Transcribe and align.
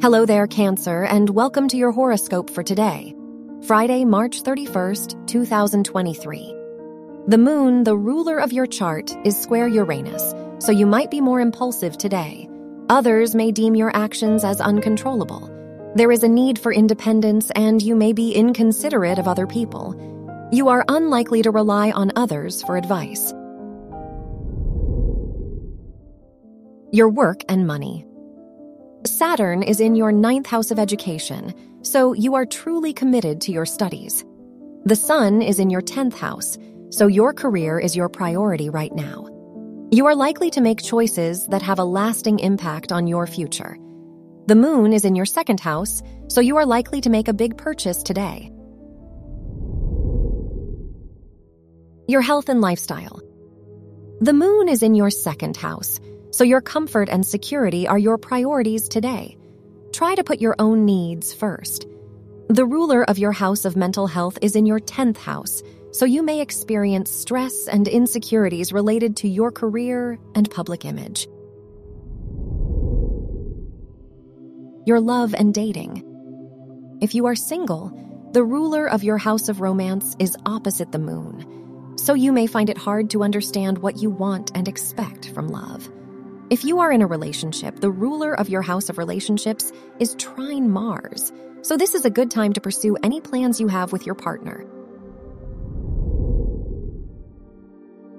Hello 0.00 0.24
there, 0.24 0.46
Cancer, 0.46 1.02
and 1.02 1.28
welcome 1.28 1.66
to 1.66 1.76
your 1.76 1.90
horoscope 1.90 2.50
for 2.50 2.62
today, 2.62 3.16
Friday, 3.66 4.04
March 4.04 4.44
31st, 4.44 5.26
2023. 5.26 6.54
The 7.26 7.36
moon, 7.36 7.82
the 7.82 7.96
ruler 7.96 8.38
of 8.38 8.52
your 8.52 8.66
chart, 8.66 9.10
is 9.26 9.36
square 9.36 9.66
Uranus, 9.66 10.36
so 10.60 10.70
you 10.70 10.86
might 10.86 11.10
be 11.10 11.20
more 11.20 11.40
impulsive 11.40 11.98
today. 11.98 12.48
Others 12.88 13.34
may 13.34 13.50
deem 13.50 13.74
your 13.74 13.90
actions 13.92 14.44
as 14.44 14.60
uncontrollable. 14.60 15.50
There 15.96 16.12
is 16.12 16.22
a 16.22 16.28
need 16.28 16.60
for 16.60 16.72
independence, 16.72 17.50
and 17.56 17.82
you 17.82 17.96
may 17.96 18.12
be 18.12 18.32
inconsiderate 18.32 19.18
of 19.18 19.26
other 19.26 19.48
people. 19.48 19.96
You 20.52 20.68
are 20.68 20.84
unlikely 20.86 21.42
to 21.42 21.50
rely 21.50 21.90
on 21.90 22.12
others 22.14 22.62
for 22.62 22.76
advice. 22.76 23.32
Your 26.92 27.08
work 27.08 27.42
and 27.48 27.66
money. 27.66 28.07
Saturn 29.06 29.62
is 29.62 29.80
in 29.80 29.94
your 29.94 30.10
ninth 30.10 30.46
house 30.46 30.70
of 30.70 30.78
education, 30.78 31.54
so 31.82 32.12
you 32.12 32.34
are 32.34 32.44
truly 32.44 32.92
committed 32.92 33.40
to 33.42 33.52
your 33.52 33.64
studies. 33.64 34.24
The 34.84 34.96
Sun 34.96 35.40
is 35.40 35.60
in 35.60 35.70
your 35.70 35.82
10th 35.82 36.14
house, 36.14 36.58
so 36.90 37.06
your 37.06 37.32
career 37.32 37.78
is 37.78 37.94
your 37.94 38.08
priority 38.08 38.70
right 38.70 38.92
now. 38.92 39.28
You 39.92 40.06
are 40.06 40.16
likely 40.16 40.50
to 40.50 40.60
make 40.60 40.82
choices 40.82 41.46
that 41.46 41.62
have 41.62 41.78
a 41.78 41.84
lasting 41.84 42.40
impact 42.40 42.90
on 42.90 43.06
your 43.06 43.26
future. 43.26 43.76
The 44.46 44.56
Moon 44.56 44.92
is 44.92 45.04
in 45.04 45.14
your 45.14 45.26
second 45.26 45.60
house, 45.60 46.02
so 46.28 46.40
you 46.40 46.56
are 46.56 46.66
likely 46.66 47.00
to 47.02 47.10
make 47.10 47.28
a 47.28 47.32
big 47.32 47.56
purchase 47.56 48.02
today. 48.02 48.50
Your 52.08 52.20
health 52.20 52.48
and 52.48 52.60
lifestyle. 52.60 53.20
The 54.20 54.32
Moon 54.32 54.68
is 54.68 54.82
in 54.82 54.96
your 54.96 55.10
second 55.10 55.56
house 55.56 56.00
so 56.38 56.44
your 56.44 56.60
comfort 56.60 57.08
and 57.08 57.26
security 57.26 57.88
are 57.88 57.98
your 57.98 58.16
priorities 58.16 58.88
today. 58.88 59.36
Try 59.92 60.14
to 60.14 60.22
put 60.22 60.40
your 60.40 60.54
own 60.60 60.84
needs 60.84 61.34
first. 61.34 61.88
The 62.46 62.64
ruler 62.64 63.02
of 63.10 63.18
your 63.18 63.32
house 63.32 63.64
of 63.64 63.74
mental 63.74 64.06
health 64.06 64.38
is 64.40 64.54
in 64.54 64.64
your 64.64 64.78
10th 64.78 65.16
house, 65.16 65.64
so 65.90 66.04
you 66.04 66.22
may 66.22 66.40
experience 66.40 67.10
stress 67.10 67.66
and 67.66 67.88
insecurities 67.88 68.72
related 68.72 69.16
to 69.16 69.28
your 69.28 69.50
career 69.50 70.16
and 70.36 70.48
public 70.48 70.84
image. 70.84 71.26
Your 74.86 75.00
love 75.00 75.34
and 75.34 75.52
dating. 75.52 76.04
If 77.00 77.16
you 77.16 77.26
are 77.26 77.34
single, 77.34 78.30
the 78.32 78.44
ruler 78.44 78.88
of 78.88 79.02
your 79.02 79.18
house 79.18 79.48
of 79.48 79.60
romance 79.60 80.14
is 80.20 80.36
opposite 80.46 80.92
the 80.92 81.00
moon, 81.00 81.96
so 81.98 82.14
you 82.14 82.30
may 82.30 82.46
find 82.46 82.70
it 82.70 82.78
hard 82.78 83.10
to 83.10 83.24
understand 83.24 83.78
what 83.78 84.00
you 84.00 84.08
want 84.08 84.52
and 84.54 84.68
expect 84.68 85.30
from 85.30 85.48
love. 85.48 85.90
If 86.50 86.64
you 86.64 86.78
are 86.78 86.90
in 86.90 87.02
a 87.02 87.06
relationship, 87.06 87.80
the 87.80 87.90
ruler 87.90 88.32
of 88.32 88.48
your 88.48 88.62
house 88.62 88.88
of 88.88 88.96
relationships 88.96 89.70
is 89.98 90.14
trine 90.14 90.70
Mars, 90.70 91.30
so 91.60 91.76
this 91.76 91.94
is 91.94 92.06
a 92.06 92.10
good 92.10 92.30
time 92.30 92.54
to 92.54 92.60
pursue 92.60 92.96
any 93.02 93.20
plans 93.20 93.60
you 93.60 93.68
have 93.68 93.92
with 93.92 94.06
your 94.06 94.14
partner. 94.14 94.64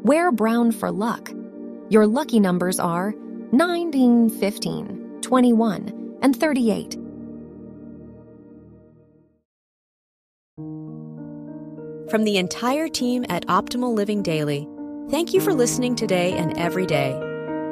Wear 0.04 0.32
brown 0.32 0.72
for 0.72 0.92
luck. 0.92 1.32
Your 1.90 2.06
lucky 2.06 2.40
numbers 2.40 2.80
are 2.80 3.16
19, 3.52 4.30
15, 4.30 5.22
21, 5.22 6.18
and 6.22 6.36
38. 6.36 6.94
From 12.12 12.24
the 12.26 12.38
entire 12.38 12.88
team 12.88 13.26
at 13.28 13.48
Optimal 13.48 13.96
Living 13.96 14.22
Daily, 14.22 14.68
thank 15.10 15.34
you 15.34 15.42
for 15.42 15.52
listening 15.52 15.96
today 15.96 16.34
and 16.34 16.56
every 16.60 16.86
day 16.86 17.20